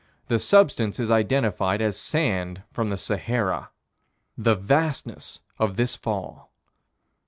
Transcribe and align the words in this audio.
The 0.29 0.39
substance 0.39 0.99
is 0.99 1.11
identified 1.11 1.79
as 1.79 1.95
sand 1.95 2.63
from 2.71 2.87
the 2.87 2.97
Sahara. 2.97 3.69
The 4.35 4.55
vastness 4.55 5.41
of 5.59 5.75
this 5.75 5.95
fall. 5.95 6.49